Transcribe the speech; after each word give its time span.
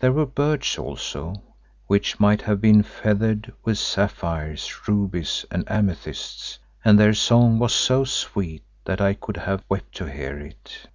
There 0.00 0.10
were 0.10 0.26
birds 0.26 0.76
also 0.76 1.36
which 1.86 2.18
might 2.18 2.42
have 2.42 2.60
been 2.60 2.82
feathered 2.82 3.52
with 3.62 3.78
sapphires, 3.78 4.88
rubies 4.88 5.46
and 5.52 5.62
amethysts, 5.70 6.58
and 6.84 6.98
their 6.98 7.14
song 7.14 7.60
was 7.60 7.72
so 7.72 8.02
sweet 8.02 8.64
that 8.86 9.00
I 9.00 9.14
could 9.14 9.36
have 9.36 9.62
wept 9.68 9.94
to 9.98 10.06
hear 10.10 10.36
it. 10.40 10.88